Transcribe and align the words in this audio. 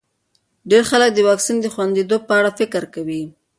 ډېر 0.69 0.83
خلک 0.91 1.09
د 1.15 1.19
واکسین 1.29 1.57
د 1.61 1.65
خونديتوب 1.73 2.21
په 2.25 2.33
اړه 2.39 2.51
فکر 2.59 2.83
کوي. 2.93 3.23